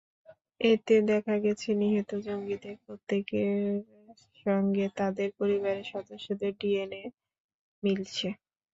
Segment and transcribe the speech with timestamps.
[0.61, 3.55] এতে দেখা গেছে, নিহত জঙ্গিদের প্রত্যেকের
[4.43, 7.03] সঙ্গে তাঁদের পরিবারের সদস্যদের ডিএনএ
[7.83, 8.27] মিলেছে।